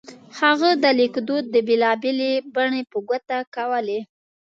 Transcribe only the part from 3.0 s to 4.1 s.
ګوته کولې.